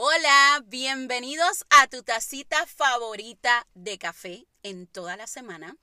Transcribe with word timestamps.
Hola, 0.00 0.62
bienvenidos 0.64 1.66
a 1.70 1.88
tu 1.88 2.04
tacita 2.04 2.66
favorita 2.66 3.66
de 3.74 3.98
café 3.98 4.46
en 4.62 4.86
toda 4.86 5.16
la 5.16 5.26
semana. 5.26 5.76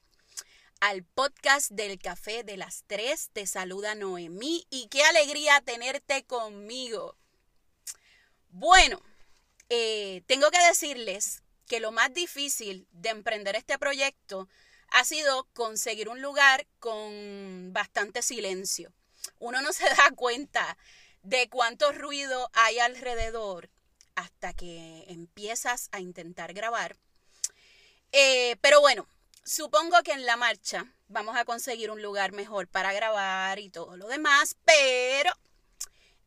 Al 0.79 1.03
podcast 1.03 1.69
del 1.71 1.99
café 1.99 2.45
de 2.45 2.55
las 2.55 2.85
tres 2.87 3.29
te 3.33 3.45
saluda 3.45 3.93
Noemí 3.93 4.67
y 4.69 4.87
qué 4.87 5.03
alegría 5.03 5.59
tenerte 5.59 6.23
conmigo. 6.23 7.17
Bueno, 8.51 9.01
eh, 9.67 10.23
tengo 10.27 10.49
que 10.49 10.65
decirles 10.65 11.43
que 11.67 11.81
lo 11.81 11.91
más 11.91 12.13
difícil 12.13 12.87
de 12.93 13.09
emprender 13.09 13.57
este 13.57 13.77
proyecto 13.77 14.47
ha 14.91 15.03
sido 15.03 15.49
conseguir 15.51 16.07
un 16.07 16.21
lugar 16.21 16.65
con 16.79 17.73
bastante 17.73 18.21
silencio. 18.21 18.93
Uno 19.39 19.61
no 19.61 19.73
se 19.73 19.83
da 19.89 20.09
cuenta 20.15 20.77
de 21.21 21.49
cuánto 21.49 21.91
ruido 21.91 22.49
hay 22.53 22.79
alrededor 22.79 23.74
hasta 24.15 24.53
que 24.53 25.05
empiezas 25.07 25.89
a 25.91 25.99
intentar 25.99 26.53
grabar. 26.53 26.97
Eh, 28.11 28.55
pero 28.61 28.81
bueno, 28.81 29.07
supongo 29.43 30.01
que 30.03 30.13
en 30.13 30.25
la 30.25 30.37
marcha 30.37 30.85
vamos 31.07 31.35
a 31.35 31.45
conseguir 31.45 31.91
un 31.91 32.01
lugar 32.01 32.31
mejor 32.31 32.67
para 32.67 32.93
grabar 32.93 33.59
y 33.59 33.69
todo 33.69 33.97
lo 33.97 34.07
demás, 34.07 34.55
pero 34.65 35.31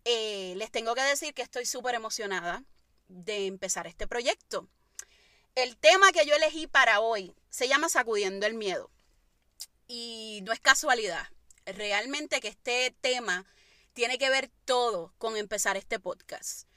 eh, 0.05 0.55
les 0.56 0.70
tengo 0.70 0.95
que 0.95 1.02
decir 1.02 1.34
que 1.34 1.43
estoy 1.43 1.66
súper 1.66 1.95
emocionada 1.95 2.65
de 3.09 3.46
empezar 3.46 3.87
este 3.87 4.07
proyecto. 4.07 4.68
El 5.55 5.77
tema 5.77 6.12
que 6.12 6.24
yo 6.24 6.34
elegí 6.34 6.66
para 6.66 7.01
hoy 7.01 7.34
se 7.51 7.68
llama 7.68 7.88
Sacudiendo 7.88 8.46
el 8.46 8.55
Miedo. 8.55 8.91
Y 9.88 10.41
no 10.45 10.52
es 10.52 10.60
casualidad. 10.60 11.27
Realmente 11.65 12.41
que 12.41 12.48
este 12.48 12.95
tema 13.01 13.46
tiene 13.95 14.18
que 14.18 14.30
ver 14.30 14.51
todo 14.65 15.12
con 15.18 15.37
empezar 15.37 15.77
este 15.77 15.98
podcast. 15.98 16.68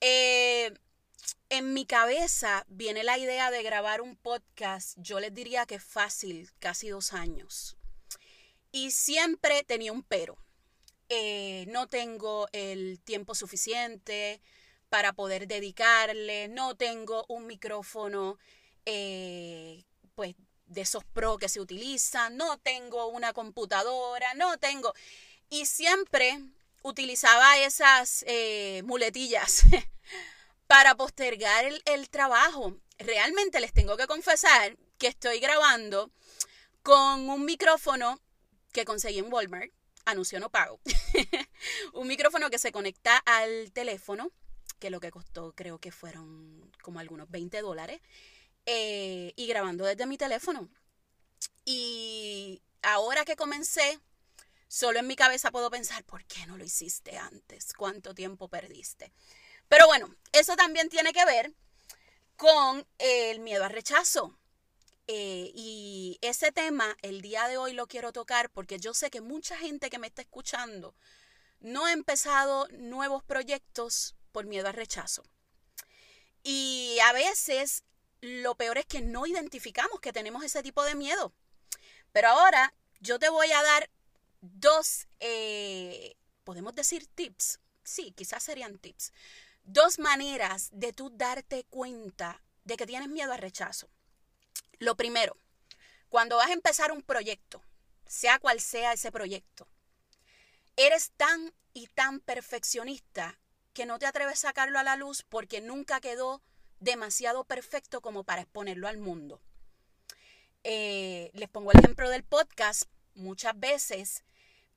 Eh, 0.00 0.72
en 1.50 1.74
mi 1.74 1.84
cabeza 1.84 2.64
viene 2.68 3.04
la 3.04 3.18
idea 3.18 3.50
de 3.50 3.62
grabar 3.62 4.00
un 4.00 4.16
podcast, 4.16 4.96
yo 4.98 5.20
les 5.20 5.34
diría 5.34 5.66
que 5.66 5.78
fácil, 5.78 6.50
casi 6.58 6.88
dos 6.88 7.12
años. 7.12 7.76
Y 8.72 8.92
siempre 8.92 9.64
tenía 9.64 9.92
un 9.92 10.02
pero. 10.02 10.38
Eh, 11.08 11.64
no 11.68 11.88
tengo 11.88 12.48
el 12.52 13.00
tiempo 13.00 13.34
suficiente 13.34 14.40
para 14.88 15.12
poder 15.12 15.48
dedicarle, 15.48 16.48
no 16.48 16.76
tengo 16.76 17.24
un 17.28 17.46
micrófono 17.46 18.38
eh, 18.86 19.84
pues 20.14 20.36
de 20.66 20.82
esos 20.82 21.04
pro 21.04 21.36
que 21.36 21.48
se 21.48 21.60
utilizan, 21.60 22.36
no 22.36 22.58
tengo 22.58 23.08
una 23.08 23.32
computadora, 23.32 24.34
no 24.34 24.56
tengo... 24.58 24.94
Y 25.48 25.66
siempre 25.66 26.38
utilizaba 26.82 27.58
esas 27.58 28.24
eh, 28.26 28.82
muletillas 28.84 29.64
para 30.66 30.94
postergar 30.94 31.64
el, 31.84 32.08
trabajo. 32.10 32.76
Realmente 32.98 33.60
les 33.60 33.72
tengo 33.72 33.96
que 33.96 34.06
confesar 34.06 34.76
que 34.98 35.08
estoy 35.08 35.40
grabando 35.40 36.10
con 36.82 37.28
un 37.28 37.44
micrófono 37.44 38.20
que 38.72 38.84
conseguí 38.84 39.18
en 39.18 39.32
Walmart, 39.32 39.72
anuncio 40.04 40.38
no 40.38 40.50
pago, 40.50 40.80
un 41.92 42.06
micrófono 42.06 42.50
que 42.50 42.58
se 42.58 42.72
conecta 42.72 43.16
al 43.18 43.72
teléfono, 43.72 44.30
que 44.78 44.90
lo 44.90 45.00
que 45.00 45.10
costó 45.10 45.52
creo 45.52 45.78
que 45.78 45.92
fueron 45.92 46.70
como 46.82 47.00
algunos 47.00 47.30
20 47.30 47.60
dólares, 47.62 48.00
eh, 48.66 49.32
y 49.36 49.46
grabando 49.46 49.84
desde 49.84 50.06
mi 50.06 50.16
teléfono. 50.16 50.68
Y 51.64 52.62
ahora 52.82 53.24
que 53.24 53.36
comencé 53.36 53.98
Solo 54.72 55.00
en 55.00 55.08
mi 55.08 55.16
cabeza 55.16 55.50
puedo 55.50 55.68
pensar, 55.68 56.04
¿por 56.04 56.24
qué 56.26 56.46
no 56.46 56.56
lo 56.56 56.62
hiciste 56.62 57.18
antes? 57.18 57.72
¿Cuánto 57.72 58.14
tiempo 58.14 58.46
perdiste? 58.46 59.12
Pero 59.66 59.88
bueno, 59.88 60.14
eso 60.30 60.54
también 60.54 60.88
tiene 60.88 61.12
que 61.12 61.24
ver 61.24 61.52
con 62.36 62.86
el 62.98 63.40
miedo 63.40 63.64
al 63.64 63.72
rechazo. 63.72 64.38
Eh, 65.08 65.50
y 65.56 66.18
ese 66.20 66.52
tema 66.52 66.96
el 67.02 67.20
día 67.20 67.48
de 67.48 67.56
hoy 67.56 67.72
lo 67.72 67.88
quiero 67.88 68.12
tocar 68.12 68.48
porque 68.48 68.78
yo 68.78 68.94
sé 68.94 69.10
que 69.10 69.20
mucha 69.20 69.58
gente 69.58 69.90
que 69.90 69.98
me 69.98 70.06
está 70.06 70.22
escuchando 70.22 70.94
no 71.58 71.86
ha 71.86 71.92
empezado 71.92 72.68
nuevos 72.68 73.24
proyectos 73.24 74.14
por 74.30 74.46
miedo 74.46 74.68
al 74.68 74.74
rechazo. 74.74 75.24
Y 76.44 76.96
a 77.02 77.12
veces 77.12 77.82
lo 78.20 78.54
peor 78.54 78.78
es 78.78 78.86
que 78.86 79.00
no 79.00 79.26
identificamos 79.26 79.98
que 79.98 80.12
tenemos 80.12 80.44
ese 80.44 80.62
tipo 80.62 80.84
de 80.84 80.94
miedo. 80.94 81.32
Pero 82.12 82.28
ahora 82.28 82.72
yo 83.00 83.18
te 83.18 83.30
voy 83.30 83.50
a 83.50 83.64
dar 83.64 83.90
dos, 84.40 85.06
eh, 85.20 86.16
podemos 86.44 86.74
decir 86.74 87.06
tips, 87.06 87.60
sí, 87.84 88.12
quizás 88.12 88.42
serían 88.42 88.78
tips, 88.78 89.12
dos 89.62 89.98
maneras 89.98 90.68
de 90.72 90.92
tú 90.92 91.10
darte 91.10 91.64
cuenta 91.64 92.42
de 92.64 92.76
que 92.76 92.86
tienes 92.86 93.08
miedo 93.08 93.32
al 93.32 93.38
rechazo. 93.38 93.88
Lo 94.78 94.96
primero, 94.96 95.36
cuando 96.08 96.36
vas 96.36 96.50
a 96.50 96.54
empezar 96.54 96.92
un 96.92 97.02
proyecto, 97.02 97.62
sea 98.06 98.38
cual 98.38 98.60
sea 98.60 98.92
ese 98.92 99.12
proyecto, 99.12 99.68
eres 100.76 101.12
tan 101.16 101.52
y 101.72 101.86
tan 101.88 102.20
perfeccionista 102.20 103.38
que 103.72 103.86
no 103.86 103.98
te 103.98 104.06
atreves 104.06 104.44
a 104.44 104.48
sacarlo 104.48 104.78
a 104.78 104.82
la 104.82 104.96
luz 104.96 105.22
porque 105.28 105.60
nunca 105.60 106.00
quedó 106.00 106.42
demasiado 106.80 107.44
perfecto 107.44 108.00
como 108.00 108.24
para 108.24 108.42
exponerlo 108.42 108.88
al 108.88 108.98
mundo. 108.98 109.40
Eh, 110.64 111.30
les 111.34 111.48
pongo 111.48 111.72
el 111.72 111.78
ejemplo 111.78 112.10
del 112.10 112.24
podcast. 112.24 112.84
Muchas 113.14 113.58
veces 113.58 114.24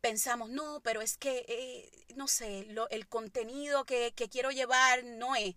pensamos, 0.04 0.50
no, 0.50 0.82
pero 0.84 1.02
es 1.02 1.16
que, 1.16 1.46
eh, 1.48 2.06
no 2.16 2.28
sé, 2.28 2.68
el 2.90 3.08
contenido 3.08 3.86
que, 3.86 4.12
que 4.14 4.28
quiero 4.28 4.52
llevar 4.52 5.06
no 5.06 5.34
es. 5.38 5.56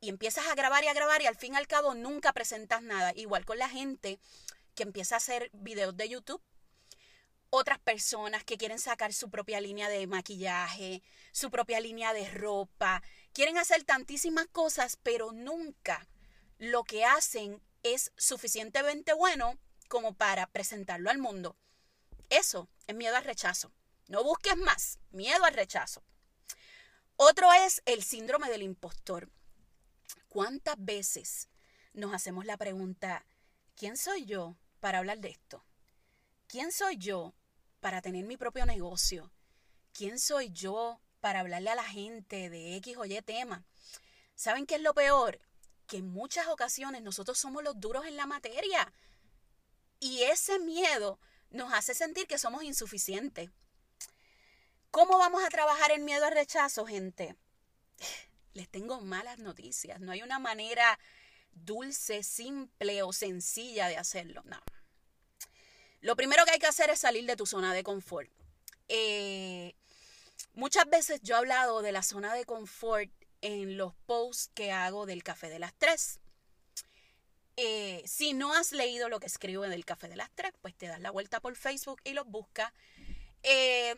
Y 0.00 0.10
empiezas 0.10 0.46
a 0.48 0.54
grabar 0.54 0.84
y 0.84 0.88
a 0.88 0.92
grabar 0.92 1.22
y 1.22 1.26
al 1.26 1.36
fin 1.36 1.54
y 1.54 1.56
al 1.56 1.66
cabo 1.66 1.94
nunca 1.94 2.34
presentas 2.34 2.82
nada. 2.82 3.14
Igual 3.16 3.46
con 3.46 3.56
la 3.56 3.70
gente 3.70 4.20
que 4.74 4.82
empieza 4.82 5.14
a 5.14 5.18
hacer 5.18 5.48
videos 5.54 5.96
de 5.96 6.10
YouTube. 6.10 6.42
Otras 7.48 7.78
personas 7.78 8.44
que 8.44 8.58
quieren 8.58 8.78
sacar 8.78 9.14
su 9.14 9.30
propia 9.30 9.62
línea 9.62 9.88
de 9.88 10.06
maquillaje, 10.06 11.02
su 11.32 11.50
propia 11.50 11.80
línea 11.80 12.12
de 12.12 12.30
ropa. 12.30 13.02
Quieren 13.32 13.56
hacer 13.56 13.84
tantísimas 13.84 14.46
cosas, 14.48 14.98
pero 15.02 15.32
nunca 15.32 16.06
lo 16.58 16.84
que 16.84 17.06
hacen 17.06 17.62
es 17.82 18.12
suficientemente 18.18 19.14
bueno 19.14 19.58
como 19.88 20.12
para 20.12 20.46
presentarlo 20.48 21.08
al 21.08 21.18
mundo. 21.18 21.56
Eso 22.30 22.68
es 22.86 22.94
miedo 22.94 23.16
al 23.16 23.24
rechazo. 23.24 23.72
No 24.06 24.24
busques 24.24 24.56
más, 24.56 24.98
miedo 25.10 25.44
al 25.44 25.54
rechazo. 25.54 26.02
Otro 27.16 27.52
es 27.52 27.82
el 27.84 28.02
síndrome 28.02 28.48
del 28.48 28.62
impostor. 28.62 29.28
¿Cuántas 30.28 30.76
veces 30.78 31.48
nos 31.92 32.14
hacemos 32.14 32.46
la 32.46 32.56
pregunta, 32.56 33.26
¿quién 33.74 33.96
soy 33.96 34.24
yo 34.24 34.56
para 34.78 34.98
hablar 34.98 35.18
de 35.18 35.30
esto? 35.30 35.64
¿Quién 36.46 36.72
soy 36.72 36.96
yo 36.96 37.34
para 37.80 38.00
tener 38.00 38.24
mi 38.24 38.36
propio 38.36 38.64
negocio? 38.64 39.32
¿Quién 39.92 40.18
soy 40.18 40.50
yo 40.50 41.00
para 41.20 41.40
hablarle 41.40 41.70
a 41.70 41.74
la 41.74 41.84
gente 41.84 42.48
de 42.48 42.76
X 42.76 42.96
o 42.96 43.04
Y 43.04 43.20
tema? 43.22 43.64
¿Saben 44.34 44.66
qué 44.66 44.76
es 44.76 44.82
lo 44.82 44.94
peor? 44.94 45.40
Que 45.86 45.98
en 45.98 46.08
muchas 46.08 46.46
ocasiones 46.46 47.02
nosotros 47.02 47.38
somos 47.38 47.62
los 47.62 47.78
duros 47.80 48.06
en 48.06 48.16
la 48.16 48.26
materia. 48.26 48.92
Y 49.98 50.22
ese 50.22 50.58
miedo 50.60 51.18
nos 51.50 51.72
hace 51.72 51.94
sentir 51.94 52.26
que 52.26 52.38
somos 52.38 52.62
insuficientes. 52.62 53.50
¿Cómo 54.90 55.18
vamos 55.18 55.44
a 55.44 55.48
trabajar 55.48 55.92
el 55.92 56.00
miedo 56.00 56.24
al 56.24 56.32
rechazo, 56.32 56.86
gente? 56.86 57.36
Les 58.54 58.68
tengo 58.68 59.00
malas 59.00 59.38
noticias. 59.38 60.00
No 60.00 60.12
hay 60.12 60.22
una 60.22 60.38
manera 60.38 60.98
dulce, 61.52 62.22
simple 62.22 63.02
o 63.02 63.12
sencilla 63.12 63.88
de 63.88 63.96
hacerlo. 63.96 64.42
No. 64.44 64.60
Lo 66.00 66.16
primero 66.16 66.44
que 66.44 66.52
hay 66.52 66.58
que 66.58 66.66
hacer 66.66 66.90
es 66.90 66.98
salir 66.98 67.26
de 67.26 67.36
tu 67.36 67.46
zona 67.46 67.74
de 67.74 67.84
confort. 67.84 68.30
Eh, 68.88 69.74
muchas 70.54 70.88
veces 70.88 71.20
yo 71.22 71.34
he 71.34 71.38
hablado 71.38 71.82
de 71.82 71.92
la 71.92 72.02
zona 72.02 72.34
de 72.34 72.44
confort 72.44 73.10
en 73.42 73.76
los 73.76 73.94
posts 74.06 74.50
que 74.54 74.72
hago 74.72 75.06
del 75.06 75.22
Café 75.22 75.48
de 75.48 75.58
las 75.58 75.74
Tres. 75.74 76.18
Eh, 77.56 78.02
si 78.06 78.32
no 78.32 78.54
has 78.54 78.72
leído 78.72 79.08
lo 79.08 79.20
que 79.20 79.26
escribo 79.26 79.64
en 79.64 79.72
el 79.72 79.84
Café 79.84 80.08
de 80.08 80.16
las 80.16 80.30
Tres, 80.30 80.52
pues 80.60 80.74
te 80.74 80.86
das 80.86 81.00
la 81.00 81.10
vuelta 81.10 81.40
por 81.40 81.56
Facebook 81.56 82.00
y 82.04 82.12
los 82.12 82.26
buscas. 82.26 82.72
Eh, 83.42 83.96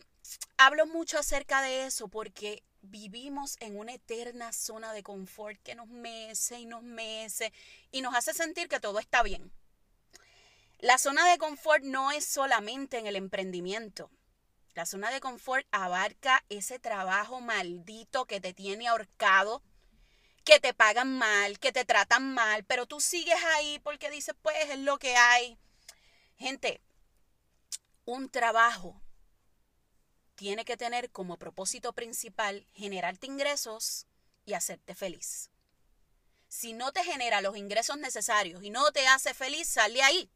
hablo 0.57 0.87
mucho 0.87 1.19
acerca 1.19 1.63
de 1.63 1.87
eso 1.87 2.09
porque 2.09 2.63
vivimos 2.83 3.57
en 3.61 3.79
una 3.79 3.95
eterna 3.95 4.53
zona 4.53 4.93
de 4.93 5.03
confort 5.03 5.61
que 5.63 5.75
nos 5.75 5.89
mece 5.89 6.61
y 6.61 6.67
nos 6.67 6.83
mece 6.83 7.53
y 7.91 8.01
nos 8.01 8.15
hace 8.15 8.35
sentir 8.35 8.69
que 8.69 8.81
todo 8.81 8.99
está 8.99 9.23
bien. 9.23 9.53
La 10.79 10.99
zona 10.99 11.29
de 11.31 11.39
confort 11.39 11.85
no 11.85 12.11
es 12.11 12.25
solamente 12.25 12.99
en 12.99 13.07
el 13.07 13.15
emprendimiento. 13.15 14.11
La 14.75 14.87
zona 14.87 15.11
de 15.11 15.21
confort 15.21 15.67
abarca 15.71 16.45
ese 16.49 16.79
trabajo 16.79 17.41
maldito 17.41 18.25
que 18.25 18.41
te 18.41 18.53
tiene 18.53 18.89
ahorcado 18.89 19.63
que 20.45 20.61
te 20.61 20.75
pagan 20.75 21.17
mal, 21.19 21.59
que 21.59 21.73
te 21.73 21.85
tratan 21.85 22.35
mal, 22.35 22.65
pero 22.65 22.87
tú 22.87 23.01
sigues 23.01 23.43
ahí 23.55 23.79
porque 23.81 24.11
dices, 24.11 24.35
pues 24.43 24.57
es 24.71 24.79
lo 24.79 24.99
que 24.99 25.17
hay. 25.17 25.59
Gente, 26.37 26.81
un 28.05 28.29
trabajo 28.29 29.01
tiene 30.35 30.65
que 30.65 30.77
tener 30.77 31.11
como 31.11 31.39
propósito 31.39 31.93
principal 31.93 32.67
generarte 32.75 33.27
ingresos 33.27 34.07
y 34.45 34.55
hacerte 34.55 34.95
feliz. 34.95 35.51
Si 36.49 36.73
no 36.73 36.93
te 36.93 37.05
genera 37.05 37.41
los 37.41 37.57
ingresos 37.57 37.97
necesarios 37.99 38.63
y 38.63 38.71
no 38.71 38.91
te 38.93 39.07
hace 39.07 39.35
feliz, 39.35 39.69
sal 39.69 39.95
de 39.95 40.03
ahí. 40.03 40.31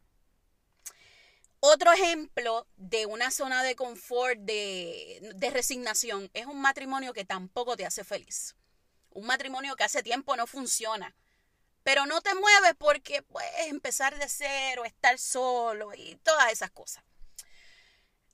Otro 1.61 1.93
ejemplo 1.93 2.67
de 2.76 3.06
una 3.06 3.31
zona 3.31 3.62
de 3.62 3.75
confort, 3.75 4.38
de, 4.38 5.32
de, 5.35 5.50
resignación, 5.50 6.31
es 6.35 6.47
un 6.47 6.61
matrimonio 6.61 7.12
que 7.12 7.25
tampoco 7.25 7.76
te 7.76 7.85
hace 7.85 8.05
feliz. 8.05 8.55
Un 9.16 9.26
matrimonio 9.26 9.76
que 9.76 9.84
hace 9.84 10.02
tiempo 10.02 10.36
no 10.36 10.46
funciona. 10.46 11.14
Pero 11.82 12.04
no 12.04 12.20
te 12.20 12.34
mueves 12.34 12.74
porque 12.76 13.22
puedes 13.22 13.68
empezar 13.68 14.18
de 14.18 14.28
cero, 14.28 14.84
estar 14.84 15.18
solo 15.18 15.94
y 15.94 16.16
todas 16.16 16.52
esas 16.52 16.70
cosas. 16.70 17.02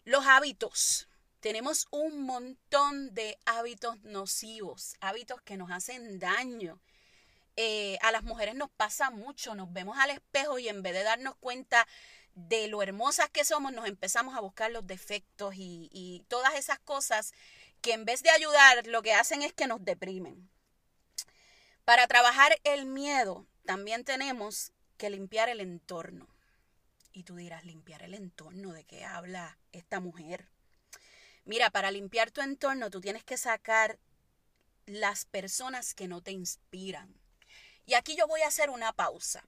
Los 0.05 0.27
hábitos. 0.27 1.07
Tenemos 1.39 1.87
un 1.93 2.23
montón 2.23 3.15
de 3.15 3.39
hábitos 3.47 4.01
nocivos, 4.03 4.97
hábitos 5.01 5.41
que 5.43 5.57
nos 5.57 5.71
hacen 5.71 6.19
daño. 6.19 6.81
Eh, 7.55 7.97
a 8.03 8.11
las 8.11 8.25
mujeres 8.25 8.57
nos 8.57 8.71
pasa 8.71 9.11
mucho, 9.11 9.55
nos 9.55 9.73
vemos 9.73 9.97
al 9.99 10.11
espejo 10.11 10.59
y 10.59 10.69
en 10.69 10.83
vez 10.83 10.95
de 10.95 11.05
darnos 11.05 11.37
cuenta 11.37 11.87
de 12.35 12.67
lo 12.67 12.83
hermosas 12.83 13.31
que 13.31 13.45
somos, 13.45 13.73
nos 13.73 13.87
empezamos 13.87 14.37
a 14.37 14.41
buscar 14.41 14.73
los 14.73 14.85
defectos 14.85 15.55
y, 15.55 15.89
y 15.93 16.25
todas 16.27 16.55
esas 16.55 16.81
cosas 16.81 17.35
que 17.83 17.93
en 17.93 18.05
vez 18.05 18.25
de 18.25 18.31
ayudar, 18.31 18.87
lo 18.89 19.03
que 19.03 19.15
hacen 19.15 19.43
es 19.43 19.53
que 19.53 19.69
nos 19.69 19.85
deprimen. 19.85 20.52
Para 21.85 22.07
trabajar 22.07 22.59
el 22.63 22.87
miedo, 22.87 23.47
también 23.65 24.05
tenemos 24.05 24.73
que 24.97 25.11
limpiar 25.11 25.49
el 25.49 25.61
entorno. 25.61 26.29
Y 27.13 27.25
tú 27.25 27.35
dirás, 27.35 27.65
limpiar 27.65 28.03
el 28.03 28.15
entorno, 28.15 28.73
¿de 28.73 28.85
qué 28.85 29.05
habla 29.05 29.59
esta 29.73 29.99
mujer? 29.99 30.49
Mira, 31.45 31.71
para 31.71 31.91
limpiar 31.91 32.31
tu 32.31 32.41
entorno 32.41 32.89
tú 32.89 33.01
tienes 33.01 33.25
que 33.25 33.37
sacar 33.37 33.99
las 34.87 35.25
personas 35.25 35.95
que 35.95 36.07
no 36.07 36.23
te 36.23 36.31
inspiran. 36.31 37.21
Y 37.85 37.95
aquí 37.95 38.17
yo 38.17 38.29
voy 38.29 38.43
a 38.43 38.49
hacer 38.49 38.71
una 38.71 38.93
pausa. 38.93 39.45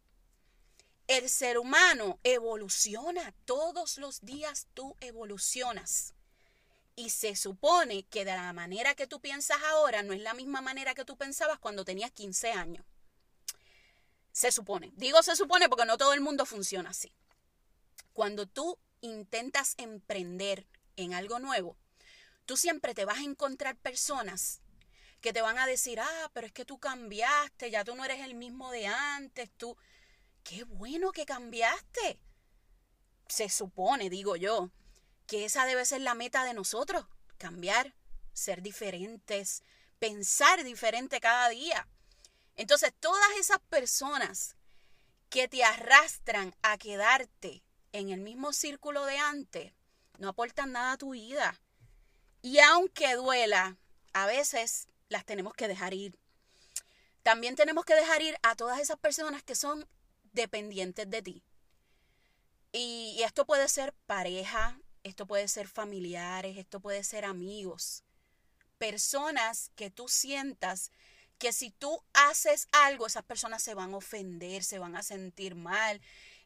El 1.07 1.31
ser 1.31 1.59
humano 1.59 2.19
evoluciona, 2.25 3.33
todos 3.45 3.99
los 3.99 4.23
días 4.23 4.67
tú 4.75 4.97
evolucionas. 5.01 6.15
Y 6.97 7.11
se 7.11 7.35
supone 7.35 8.05
que 8.05 8.25
de 8.25 8.33
la 8.33 8.53
manera 8.53 8.95
que 8.95 9.07
tú 9.07 9.21
piensas 9.21 9.59
ahora 9.65 10.03
no 10.03 10.13
es 10.13 10.21
la 10.21 10.35
misma 10.35 10.61
manera 10.61 10.95
que 10.95 11.05
tú 11.05 11.17
pensabas 11.17 11.59
cuando 11.59 11.85
tenías 11.85 12.13
15 12.13 12.53
años. 12.53 12.85
Se 14.33 14.53
supone. 14.53 14.93
Digo 14.97 15.23
se 15.23 15.37
supone 15.37 15.69
porque 15.69 15.87
no 15.87 15.97
todo 15.97 16.13
el 16.13 16.21
mundo 16.21 16.47
funciona 16.47 16.91
así. 16.91 17.13
Cuando 18.13 18.47
tú 18.47 18.79
intentas 19.01 19.75
emprender 19.77 20.67
en 20.97 21.15
algo 21.15 21.39
nuevo, 21.39 21.77
tú 22.47 22.57
siempre 22.57 22.95
te 22.95 23.05
vas 23.05 23.19
a 23.19 23.25
encontrar 23.25 23.77
personas 23.77 24.61
que 25.21 25.33
te 25.33 25.41
van 25.41 25.59
a 25.59 25.67
decir, 25.67 26.01
ah, 26.01 26.31
pero 26.35 26.47
es 26.47 26.53
que 26.53 26.65
tú 26.65 26.79
cambiaste, 26.79 27.71
ya 27.71 27.83
tú 27.83 27.95
no 27.95 28.05
eres 28.05 28.21
el 28.21 28.35
mismo 28.35 28.71
de 28.71 28.87
antes, 28.87 29.51
tú, 29.57 29.77
qué 30.43 30.65
bueno 30.65 31.13
que 31.13 31.25
cambiaste. 31.25 32.19
Se 33.27 33.49
supone, 33.49 34.11
digo 34.11 34.37
yo, 34.37 34.71
que 35.35 35.45
esa 35.45 35.67
debe 35.67 35.85
ser 35.85 36.01
la 36.01 36.15
meta 36.15 36.45
de 36.45 36.55
nosotros, 36.55 37.05
cambiar, 37.39 37.93
ser 38.33 38.63
diferentes, 38.63 39.65
pensar 39.99 40.63
diferente 40.63 41.19
cada 41.19 41.49
día. 41.49 41.89
Entonces, 42.55 42.93
todas 43.01 43.29
esas 43.37 43.59
personas 43.69 44.55
que 45.31 45.49
te 45.49 45.65
arrastran 45.65 46.55
a 46.63 46.79
quedarte 46.79 47.65
en 47.91 48.11
el 48.11 48.21
mismo 48.21 48.53
círculo 48.53 49.07
de 49.07 49.19
antes, 49.19 49.73
no 50.19 50.29
aportan 50.29 50.71
nada 50.71 50.93
a 50.93 50.99
tu 50.99 51.11
vida. 51.11 51.61
Y 52.41 52.61
aunque 52.61 53.17
duela, 53.17 53.77
a 54.13 54.27
veces 54.27 54.87
las 55.09 55.25
tenemos 55.25 55.53
que 55.55 55.67
dejar 55.67 55.95
ir. 55.95 56.17
También 57.25 57.57
tenemos 57.57 57.85
que 57.85 57.97
dejar 57.97 58.23
ir 58.23 58.39
a 58.45 58.55
todas 58.55 58.79
esas 58.79 59.01
personas 59.01 59.43
que 59.43 59.57
son 59.57 59.85
dependientes 60.33 61.11
de 61.11 61.23
ti. 61.23 61.45
Y, 62.71 63.21
esto 63.25 63.45
puede 63.47 63.67
ser 63.67 63.93
pareja, 64.07 64.79
esto 65.05 65.27
puede 65.27 65.47
ser 65.49 65.69
familiares, 65.69 66.57
esto 66.57 66.81
puede 66.81 67.05
ser 67.05 67.25
amigos. 67.25 68.03
Personas 68.79 69.71
que 69.77 69.91
tú 69.91 70.09
sientas 70.09 70.91
que 71.39 71.53
si 71.53 71.71
tú 71.71 72.03
haces 72.15 72.69
algo, 72.73 73.07
esas 73.07 73.23
personas 73.23 73.63
se 73.63 73.75
van 73.75 73.93
a 73.93 73.99
ofender, 73.99 74.65
se 74.65 74.79
van 74.79 74.97
a 74.97 75.03
sentir 75.03 75.55
mal. 75.55 76.01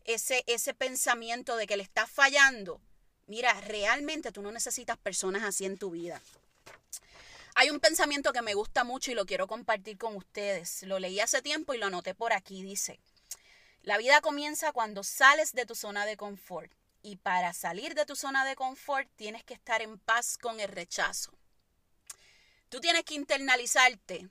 Ese, 0.04 0.42
ese 0.46 0.74
pensamiento 0.74 1.56
de 1.56 1.66
que 1.66 1.76
le 1.76 1.82
estás 1.82 2.10
fallando. 2.10 2.80
Mira, 3.26 3.52
realmente 3.60 4.32
tú 4.32 4.42
no 4.42 4.50
necesitas 4.50 4.98
personas 4.98 5.44
así 5.44 5.64
en 5.64 5.78
tu 5.78 5.90
vida. 5.90 6.20
Hay 7.54 7.70
un 7.70 7.80
pensamiento 7.80 8.32
que 8.32 8.42
me 8.42 8.54
gusta 8.54 8.84
mucho 8.84 9.10
y 9.10 9.14
lo 9.14 9.26
quiero 9.26 9.46
compartir 9.46 9.98
con 9.98 10.16
ustedes. 10.16 10.82
Lo 10.82 10.98
leí 10.98 11.20
hace 11.20 11.42
tiempo 11.42 11.74
y 11.74 11.78
lo 11.78 11.86
anoté 11.86 12.14
por 12.14 12.32
aquí. 12.32 12.62
Dice, 12.62 12.98
la 13.82 13.98
vida 13.98 14.20
comienza 14.20 14.72
cuando 14.72 15.04
sales 15.04 15.52
de 15.52 15.66
tu 15.66 15.74
zona 15.74 16.06
de 16.06 16.16
confort 16.16 16.72
y 17.08 17.16
para 17.16 17.54
salir 17.54 17.94
de 17.94 18.04
tu 18.04 18.16
zona 18.16 18.44
de 18.44 18.54
confort 18.54 19.08
tienes 19.16 19.42
que 19.42 19.54
estar 19.54 19.80
en 19.80 19.98
paz 19.98 20.36
con 20.36 20.60
el 20.60 20.68
rechazo. 20.68 21.32
Tú 22.68 22.80
tienes 22.80 23.02
que 23.04 23.14
internalizarte 23.14 24.28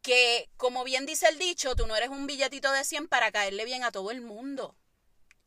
que, 0.00 0.48
como 0.56 0.84
bien 0.84 1.06
dice 1.06 1.26
el 1.28 1.38
dicho, 1.38 1.74
tú 1.74 1.88
no 1.88 1.96
eres 1.96 2.10
un 2.10 2.28
billetito 2.28 2.70
de 2.70 2.84
100 2.84 3.08
para 3.08 3.32
caerle 3.32 3.64
bien 3.64 3.82
a 3.82 3.90
todo 3.90 4.12
el 4.12 4.20
mundo. 4.20 4.76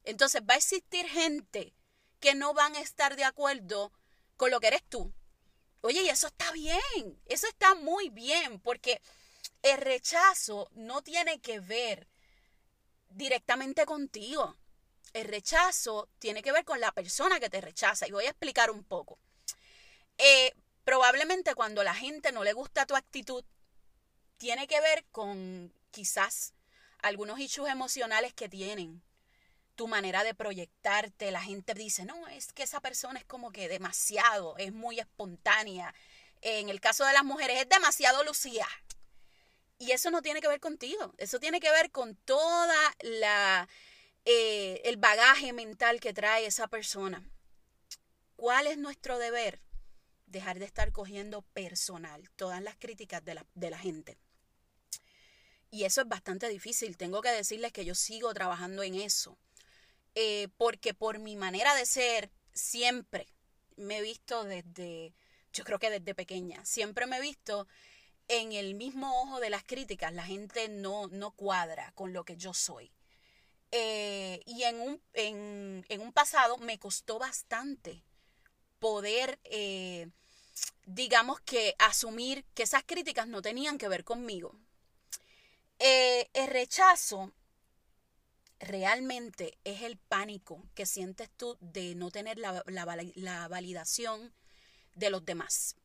Entonces 0.03 0.41
va 0.41 0.55
a 0.55 0.57
existir 0.57 1.07
gente 1.07 1.73
que 2.19 2.35
no 2.35 2.53
van 2.53 2.75
a 2.75 2.81
estar 2.81 3.15
de 3.15 3.23
acuerdo 3.23 3.93
con 4.35 4.51
lo 4.51 4.59
que 4.59 4.67
eres 4.67 4.83
tú. 4.83 5.13
Oye, 5.81 6.01
y 6.01 6.09
eso 6.09 6.27
está 6.27 6.51
bien, 6.51 7.17
eso 7.27 7.47
está 7.47 7.75
muy 7.75 8.09
bien, 8.09 8.59
porque 8.59 9.01
el 9.61 9.77
rechazo 9.77 10.69
no 10.73 11.01
tiene 11.01 11.39
que 11.39 11.61
ver 11.61 12.09
directamente 13.09 13.85
contigo. 13.85 14.57
El 15.15 15.29
rechazo 15.29 16.09
tiene 16.19 16.43
que 16.43 16.51
ver 16.51 16.65
con 16.65 16.81
la 16.81 16.91
persona 16.91 17.39
que 17.39 17.49
te 17.49 17.61
rechaza. 17.61 18.05
Y 18.05 18.11
voy 18.11 18.25
a 18.25 18.31
explicar 18.31 18.69
un 18.69 18.83
poco. 18.83 19.17
Eh, 20.17 20.53
probablemente 20.83 21.55
cuando 21.55 21.83
la 21.83 21.95
gente 21.95 22.33
no 22.33 22.43
le 22.43 22.51
gusta 22.51 22.85
tu 22.85 22.97
actitud, 22.97 23.45
tiene 24.35 24.67
que 24.67 24.81
ver 24.81 25.05
con 25.13 25.73
quizás 25.91 26.53
algunos 27.01 27.39
issues 27.39 27.69
emocionales 27.69 28.33
que 28.33 28.49
tienen. 28.49 29.01
Tu 29.75 29.87
manera 29.87 30.25
de 30.25 30.33
proyectarte, 30.33 31.31
la 31.31 31.41
gente 31.41 31.73
dice, 31.73 32.03
no, 32.03 32.27
es 32.27 32.51
que 32.51 32.63
esa 32.63 32.81
persona 32.81 33.17
es 33.17 33.25
como 33.25 33.53
que 33.53 33.69
demasiado, 33.69 34.57
es 34.57 34.73
muy 34.73 34.99
espontánea. 34.99 35.95
En 36.41 36.67
el 36.67 36.81
caso 36.81 37.05
de 37.05 37.13
las 37.13 37.23
mujeres 37.23 37.61
es 37.61 37.69
demasiado 37.69 38.21
lucía. 38.25 38.67
Y 39.79 39.91
eso 39.91 40.11
no 40.11 40.21
tiene 40.21 40.41
que 40.41 40.49
ver 40.49 40.59
contigo, 40.59 41.13
eso 41.17 41.39
tiene 41.39 41.61
que 41.61 41.71
ver 41.71 41.89
con 41.91 42.17
toda 42.17 42.93
la 42.99 43.69
eh, 44.25 44.81
el 44.85 44.97
bagaje 44.97 45.53
mental 45.53 45.99
que 45.99 46.13
trae 46.13 46.45
esa 46.45 46.67
persona. 46.67 47.23
¿Cuál 48.35 48.67
es 48.67 48.77
nuestro 48.77 49.19
deber? 49.19 49.61
Dejar 50.25 50.59
de 50.59 50.65
estar 50.65 50.91
cogiendo 50.91 51.43
personal 51.53 52.29
todas 52.35 52.61
las 52.61 52.75
críticas 52.75 53.23
de 53.23 53.35
la, 53.35 53.45
de 53.53 53.69
la 53.69 53.77
gente. 53.77 54.17
Y 55.69 55.83
eso 55.83 56.01
es 56.01 56.07
bastante 56.07 56.49
difícil. 56.49 56.97
Tengo 56.97 57.21
que 57.21 57.29
decirles 57.29 57.71
que 57.71 57.85
yo 57.85 57.95
sigo 57.95 58.33
trabajando 58.33 58.81
en 58.81 58.95
eso. 58.95 59.37
Eh, 60.15 60.47
porque 60.57 60.93
por 60.93 61.19
mi 61.19 61.35
manera 61.35 61.75
de 61.75 61.85
ser, 61.85 62.31
siempre 62.53 63.27
me 63.75 63.97
he 63.97 64.01
visto 64.01 64.45
desde, 64.45 65.13
yo 65.51 65.65
creo 65.65 65.77
que 65.77 65.89
desde 65.89 66.15
pequeña, 66.15 66.63
siempre 66.63 67.05
me 67.05 67.17
he 67.17 67.21
visto 67.21 67.67
en 68.29 68.53
el 68.53 68.75
mismo 68.75 69.21
ojo 69.21 69.39
de 69.39 69.49
las 69.49 69.63
críticas. 69.63 70.13
La 70.13 70.23
gente 70.23 70.69
no, 70.69 71.07
no 71.07 71.31
cuadra 71.31 71.91
con 71.91 72.13
lo 72.13 72.23
que 72.23 72.37
yo 72.37 72.53
soy. 72.53 72.94
Eh, 73.77 74.41
y 74.45 74.63
en 74.63 74.79
un, 74.79 75.01
en, 75.11 75.85
en 75.89 75.99
un, 75.99 76.13
pasado 76.13 76.57
me 76.57 76.79
costó 76.79 77.19
bastante 77.19 78.05
poder, 78.79 79.37
eh, 79.43 80.07
digamos 80.85 81.41
que, 81.41 81.75
asumir 81.77 82.45
que 82.53 82.63
esas 82.63 82.83
críticas 82.85 83.27
no 83.27 83.41
tenían 83.41 83.77
que 83.77 83.89
ver 83.89 84.05
conmigo. 84.05 84.55
Eh, 85.79 86.29
el 86.33 86.47
rechazo 86.47 87.33
realmente 88.59 89.57
es 89.65 89.81
el 89.81 89.97
pánico 89.97 90.63
que 90.73 90.85
sientes 90.85 91.29
tú 91.35 91.57
de 91.59 91.95
no 91.95 92.11
tener 92.11 92.37
la, 92.37 92.63
la, 92.67 93.47
validación 93.49 94.33
de 94.93 95.09
los 95.09 95.25
demás. 95.25 95.75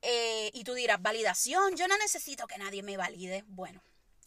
y 0.00 0.64
tú 0.64 0.72
dirás, 0.72 1.02
validación, 1.02 1.76
yo 1.76 1.88
no 1.88 1.98
necesito 1.98 2.46
que 2.46 2.56
nadie 2.56 2.82
me 2.82 2.96
valide. 2.96 3.44
Bueno, 3.48 3.82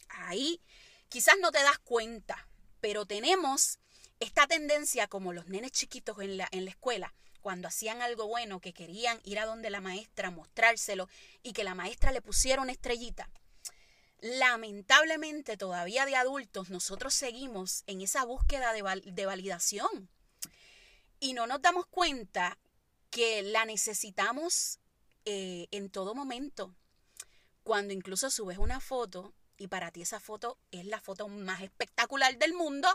ahí 0.08 0.60
quizás 1.08 1.34
no 1.40 1.50
te 1.50 1.62
das 1.64 1.80
cuenta, 1.80 2.46
pero 2.80 3.06
tenemos 3.06 3.78
esta 4.18 4.46
tendencia 4.46 5.08
como 5.08 5.32
los 5.32 5.46
nenes 5.46 5.72
chiquitos 5.72 6.18
en 6.20 6.36
la, 6.36 6.48
en 6.50 6.64
la 6.64 6.70
escuela, 6.70 7.14
cuando 7.40 7.68
hacían 7.68 8.02
algo 8.02 8.26
bueno, 8.26 8.60
que 8.60 8.74
querían 8.74 9.20
ir 9.24 9.38
a 9.38 9.46
donde 9.46 9.70
la 9.70 9.80
maestra, 9.80 10.30
mostrárselo 10.30 11.08
y 11.42 11.52
que 11.52 11.64
la 11.64 11.74
maestra 11.74 12.12
le 12.12 12.20
pusiera 12.20 12.60
una 12.60 12.72
estrellita. 12.72 13.30
Lamentablemente 14.20 15.56
todavía 15.56 16.04
de 16.04 16.16
adultos 16.16 16.68
nosotros 16.68 17.14
seguimos 17.14 17.84
en 17.86 18.02
esa 18.02 18.24
búsqueda 18.24 18.74
de, 18.74 18.82
de 19.04 19.26
validación 19.26 20.10
y 21.18 21.32
no 21.32 21.46
nos 21.46 21.62
damos 21.62 21.86
cuenta 21.86 22.58
que 23.10 23.42
la 23.42 23.64
necesitamos 23.64 24.78
eh, 25.24 25.68
en 25.70 25.90
todo 25.90 26.14
momento. 26.14 26.74
cuando 27.62 27.92
incluso 27.94 28.30
subes 28.30 28.58
una 28.58 28.80
foto 28.80 29.32
y 29.60 29.68
para 29.68 29.90
ti 29.90 30.00
esa 30.00 30.20
foto 30.20 30.56
es 30.70 30.86
la 30.86 31.00
foto 31.00 31.28
más 31.28 31.60
espectacular 31.60 32.38
del 32.38 32.54
mundo, 32.54 32.88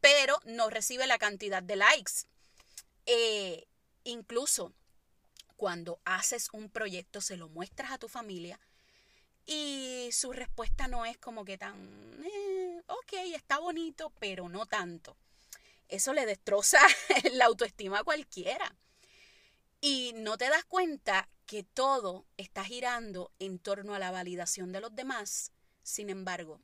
pero 0.00 0.40
no 0.44 0.68
recibe 0.68 1.06
la 1.06 1.16
cantidad 1.16 1.62
de 1.62 1.76
likes. 1.76 2.26
Eh, 3.06 3.68
incluso 4.02 4.72
cuando 5.56 6.00
haces 6.04 6.48
un 6.52 6.70
proyecto, 6.70 7.20
se 7.20 7.36
lo 7.36 7.48
muestras 7.48 7.92
a 7.92 7.98
tu 7.98 8.08
familia 8.08 8.58
y 9.46 10.08
su 10.10 10.32
respuesta 10.32 10.88
no 10.88 11.06
es 11.06 11.18
como 11.18 11.44
que 11.44 11.56
tan, 11.56 11.78
eh, 12.24 12.82
ok, 12.88 13.12
está 13.32 13.60
bonito, 13.60 14.12
pero 14.18 14.48
no 14.48 14.66
tanto. 14.66 15.16
Eso 15.88 16.12
le 16.12 16.26
destroza 16.26 16.80
la 17.32 17.44
autoestima 17.44 18.00
a 18.00 18.04
cualquiera. 18.04 18.74
Y 19.80 20.14
no 20.16 20.36
te 20.36 20.48
das 20.48 20.64
cuenta 20.64 21.28
que 21.46 21.62
todo 21.62 22.26
está 22.36 22.64
girando 22.64 23.30
en 23.38 23.60
torno 23.60 23.94
a 23.94 24.00
la 24.00 24.10
validación 24.10 24.72
de 24.72 24.80
los 24.80 24.96
demás. 24.96 25.52
Sin 25.86 26.10
embargo, 26.10 26.60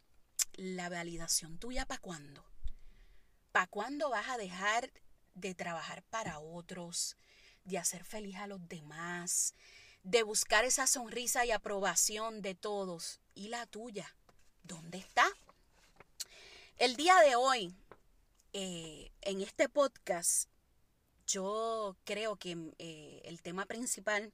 la 0.54 0.88
validación 0.88 1.56
tuya 1.56 1.86
para 1.86 2.00
cuándo? 2.00 2.44
¿Para 3.52 3.68
cuándo 3.68 4.10
vas 4.10 4.28
a 4.28 4.36
dejar 4.36 4.92
de 5.34 5.54
trabajar 5.54 6.02
para 6.10 6.40
otros, 6.40 7.16
de 7.62 7.78
hacer 7.78 8.02
feliz 8.02 8.34
a 8.38 8.48
los 8.48 8.68
demás, 8.68 9.54
de 10.02 10.24
buscar 10.24 10.64
esa 10.64 10.88
sonrisa 10.88 11.46
y 11.46 11.52
aprobación 11.52 12.42
de 12.42 12.56
todos? 12.56 13.20
¿Y 13.36 13.46
la 13.46 13.64
tuya? 13.66 14.12
¿Dónde 14.64 14.98
está? 14.98 15.24
El 16.76 16.96
día 16.96 17.16
de 17.20 17.36
hoy, 17.36 17.72
eh, 18.52 19.12
en 19.20 19.40
este 19.40 19.68
podcast, 19.68 20.48
yo 21.28 21.96
creo 22.02 22.34
que 22.34 22.56
eh, 22.80 23.22
el 23.24 23.40
tema 23.40 23.66
principal 23.66 24.32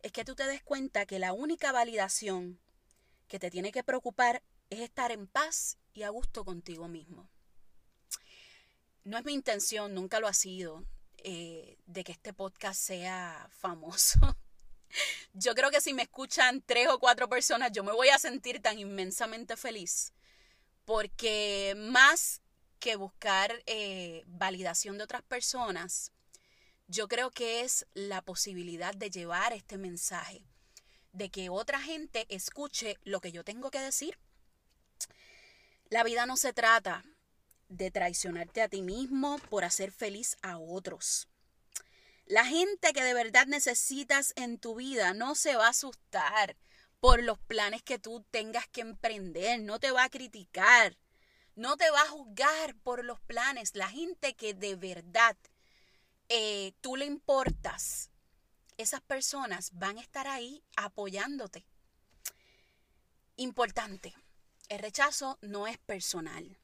es 0.00 0.12
que 0.12 0.24
tú 0.24 0.36
te 0.36 0.46
des 0.46 0.62
cuenta 0.62 1.06
que 1.06 1.18
la 1.18 1.32
única 1.32 1.72
validación 1.72 2.60
que 3.32 3.38
te 3.38 3.50
tiene 3.50 3.72
que 3.72 3.82
preocupar 3.82 4.42
es 4.68 4.80
estar 4.80 5.10
en 5.10 5.26
paz 5.26 5.78
y 5.94 6.02
a 6.02 6.10
gusto 6.10 6.44
contigo 6.44 6.86
mismo. 6.86 7.30
No 9.04 9.16
es 9.16 9.24
mi 9.24 9.32
intención, 9.32 9.94
nunca 9.94 10.20
lo 10.20 10.28
ha 10.28 10.34
sido, 10.34 10.84
eh, 11.16 11.78
de 11.86 12.04
que 12.04 12.12
este 12.12 12.34
podcast 12.34 12.78
sea 12.78 13.48
famoso. 13.58 14.20
yo 15.32 15.54
creo 15.54 15.70
que 15.70 15.80
si 15.80 15.94
me 15.94 16.02
escuchan 16.02 16.60
tres 16.60 16.88
o 16.88 16.98
cuatro 16.98 17.26
personas, 17.26 17.72
yo 17.72 17.82
me 17.82 17.92
voy 17.92 18.10
a 18.10 18.18
sentir 18.18 18.60
tan 18.60 18.78
inmensamente 18.78 19.56
feliz. 19.56 20.12
Porque 20.84 21.72
más 21.74 22.42
que 22.80 22.96
buscar 22.96 23.62
eh, 23.64 24.24
validación 24.26 24.98
de 24.98 25.04
otras 25.04 25.22
personas, 25.22 26.12
yo 26.86 27.08
creo 27.08 27.30
que 27.30 27.62
es 27.62 27.86
la 27.94 28.20
posibilidad 28.20 28.92
de 28.92 29.08
llevar 29.08 29.54
este 29.54 29.78
mensaje, 29.78 30.44
de 31.12 31.30
que 31.30 31.48
otra 31.50 31.80
gente 31.80 32.26
escuche 32.28 32.98
lo 33.04 33.20
que 33.20 33.32
yo 33.32 33.44
tengo 33.44 33.70
que 33.70 33.80
decir. 33.80 34.18
La 35.88 36.04
vida 36.04 36.26
no 36.26 36.36
se 36.36 36.52
trata 36.52 37.04
de 37.68 37.90
traicionarte 37.90 38.62
a 38.62 38.68
ti 38.68 38.82
mismo 38.82 39.38
por 39.50 39.64
hacer 39.64 39.92
feliz 39.92 40.36
a 40.42 40.58
otros. 40.58 41.28
La 42.26 42.44
gente 42.46 42.92
que 42.92 43.02
de 43.02 43.14
verdad 43.14 43.46
necesitas 43.46 44.32
en 44.36 44.58
tu 44.58 44.76
vida 44.76 45.12
no 45.12 45.34
se 45.34 45.56
va 45.56 45.66
a 45.66 45.70
asustar 45.70 46.56
por 47.00 47.22
los 47.22 47.38
planes 47.40 47.82
que 47.82 47.98
tú 47.98 48.24
tengas 48.30 48.68
que 48.68 48.80
emprender, 48.80 49.60
no 49.60 49.80
te 49.80 49.90
va 49.90 50.04
a 50.04 50.08
criticar, 50.08 50.96
no 51.56 51.76
te 51.76 51.90
va 51.90 52.00
a 52.00 52.08
juzgar 52.08 52.76
por 52.76 53.04
los 53.04 53.20
planes. 53.20 53.74
La 53.74 53.88
gente 53.88 54.34
que 54.34 54.54
de 54.54 54.76
verdad 54.76 55.36
eh, 56.28 56.72
tú 56.80 56.96
le 56.96 57.04
importas, 57.04 58.11
esas 58.78 59.00
personas 59.00 59.70
van 59.72 59.98
a 59.98 60.00
estar 60.00 60.26
ahí 60.26 60.64
apoyándote. 60.76 61.66
Importante, 63.36 64.14
el 64.68 64.78
rechazo 64.78 65.38
no 65.40 65.66
es 65.66 65.78
personal. 65.78 66.58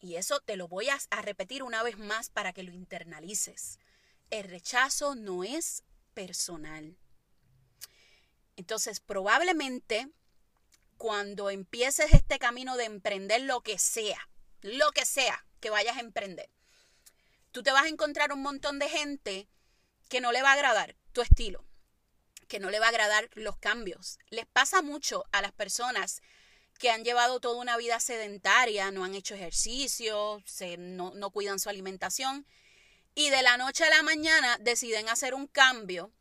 Y 0.00 0.16
eso 0.16 0.40
te 0.40 0.56
lo 0.56 0.68
voy 0.68 0.88
a, 0.88 0.98
a 1.10 1.22
repetir 1.22 1.62
una 1.62 1.82
vez 1.82 1.98
más 1.98 2.30
para 2.30 2.52
que 2.52 2.62
lo 2.62 2.72
internalices. 2.72 3.78
El 4.30 4.44
rechazo 4.44 5.14
no 5.14 5.44
es 5.44 5.82
personal. 6.14 6.96
Entonces, 8.56 9.00
probablemente 9.00 10.08
cuando 10.96 11.50
empieces 11.50 12.12
este 12.12 12.38
camino 12.38 12.76
de 12.76 12.84
emprender 12.84 13.42
lo 13.42 13.60
que 13.60 13.78
sea, 13.78 14.28
lo 14.62 14.90
que 14.92 15.04
sea 15.04 15.44
que 15.60 15.70
vayas 15.70 15.96
a 15.96 16.00
emprender, 16.00 16.48
tú 17.52 17.62
te 17.62 17.72
vas 17.72 17.84
a 17.84 17.88
encontrar 17.88 18.32
un 18.32 18.42
montón 18.42 18.78
de 18.78 18.88
gente 18.88 19.48
que 20.08 20.20
no 20.20 20.32
le 20.32 20.42
va 20.42 20.50
a 20.50 20.54
agradar 20.54 20.96
tu 21.12 21.22
estilo, 21.22 21.64
que 22.48 22.60
no 22.60 22.70
le 22.70 22.78
va 22.78 22.86
a 22.86 22.90
agradar 22.90 23.28
los 23.34 23.56
cambios. 23.56 24.18
Les 24.30 24.46
pasa 24.46 24.82
mucho 24.82 25.24
a 25.32 25.42
las 25.42 25.52
personas 25.52 26.22
que 26.78 26.90
han 26.90 27.04
llevado 27.04 27.40
toda 27.40 27.60
una 27.60 27.76
vida 27.76 28.00
sedentaria, 28.00 28.90
no 28.90 29.04
han 29.04 29.14
hecho 29.14 29.34
ejercicio, 29.34 30.42
no, 30.78 31.12
no 31.14 31.30
cuidan 31.30 31.58
su 31.58 31.68
alimentación 31.68 32.46
y 33.14 33.30
de 33.30 33.42
la 33.42 33.56
noche 33.56 33.84
a 33.84 33.90
la 33.90 34.02
mañana 34.02 34.58
deciden 34.60 35.08
hacer 35.08 35.34
un 35.34 35.46
cambio 35.46 36.12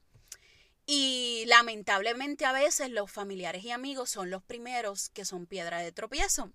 y 0.86 1.44
lamentablemente 1.48 2.46
a 2.46 2.54
veces 2.54 2.90
los 2.90 3.12
familiares 3.12 3.64
y 3.66 3.72
amigos 3.72 4.10
son 4.10 4.30
los 4.30 4.44
primeros 4.44 5.10
que 5.10 5.26
son 5.26 5.46
piedra 5.46 5.80
de 5.80 5.92
tropiezo. 5.92 6.54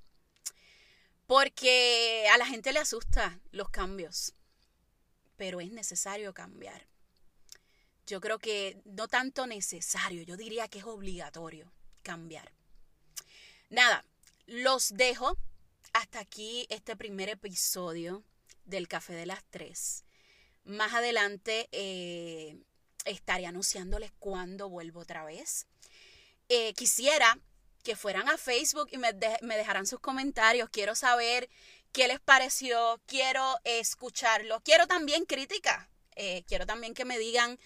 Porque 1.26 2.26
a 2.32 2.38
la 2.38 2.46
gente 2.46 2.72
le 2.72 2.80
asusta 2.80 3.38
los 3.50 3.68
cambios 3.68 4.34
pero 5.40 5.58
es 5.62 5.72
necesario 5.72 6.34
cambiar. 6.34 6.87
Yo 8.11 8.21
creo 8.21 8.40
que 8.40 8.76
no 8.87 9.07
tanto 9.07 9.47
necesario, 9.47 10.25
yo 10.25 10.37
diría 10.37 10.67
que 10.67 10.81
es 10.81 10.85
obligatorio 10.85 11.73
cambiar. 12.02 12.50
Nada, 13.69 14.05
los 14.47 14.97
dejo 14.97 15.38
hasta 15.93 16.19
aquí 16.19 16.67
este 16.71 16.97
primer 16.97 17.29
episodio 17.29 18.25
del 18.64 18.88
Café 18.88 19.12
de 19.12 19.26
las 19.26 19.45
Tres. 19.45 20.05
Más 20.64 20.93
adelante 20.93 21.69
eh, 21.71 22.59
estaré 23.05 23.47
anunciándoles 23.47 24.11
cuándo 24.19 24.69
vuelvo 24.69 24.99
otra 25.02 25.25
vez. 25.25 25.69
Eh, 26.49 26.75
quisiera 26.75 27.38
que 27.85 27.95
fueran 27.95 28.29
a 28.29 28.38
Facebook 28.38 28.88
y 28.90 28.99
me, 28.99 29.12
dejaran 29.12 29.87
sus 29.87 30.00
comentarios. 30.00 30.69
Quiero 30.69 30.97
saber 30.97 31.49
qué 31.93 32.09
les 32.09 32.19
pareció, 32.19 33.00
quiero 33.07 33.61
escucharlo, 33.62 34.61
quiero 34.64 34.88
también 34.88 35.26
crítica, 35.26 35.88
eh, 36.17 36.43
quiero 36.49 36.67
también 36.67 36.93
que 36.93 37.05
me 37.05 37.17
digan 37.17 37.57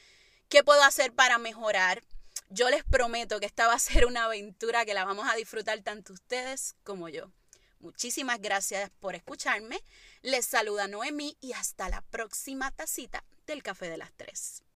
qué 0.49 0.65
puedo 0.65 0.83
hacer 0.83 1.13
para 1.13 1.39
mejorar. 1.39 2.03
Yo 2.51 2.71
les 2.71 2.85
prometo 2.85 3.41
que 3.41 3.47
esta 3.47 3.67
va 3.67 3.75
a 3.75 3.79
ser 3.79 4.07
una 4.07 4.25
aventura 4.25 4.85
que 4.85 4.95
la 4.95 5.05
vamos 5.05 5.29
a 5.31 5.37
disfrutar 5.37 5.81
tanto 5.83 6.13
ustedes 6.13 6.75
como 6.83 7.09
yo. 7.09 7.31
Muchísimas 7.81 8.41
gracias 8.41 8.91
por 8.99 9.15
escucharme. 9.15 9.79
Les 10.23 10.47
saluda 10.47 10.89
Noemí 10.89 11.37
y 11.41 11.53
hasta 11.53 11.89
la 11.89 12.01
próxima 12.01 12.71
tacita 12.71 13.25
del 13.47 13.63
café 13.63 13.91
de 13.91 13.99
las 13.99 14.13
tres. 14.17 14.65